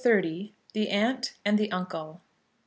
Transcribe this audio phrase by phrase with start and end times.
[0.73, 2.21] THE AUNT AND THE UNCLE.